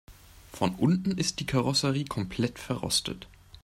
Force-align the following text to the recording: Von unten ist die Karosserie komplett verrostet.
Von 0.51 0.73
unten 0.73 1.11
ist 1.11 1.39
die 1.41 1.45
Karosserie 1.45 2.05
komplett 2.05 2.57
verrostet. 2.57 3.27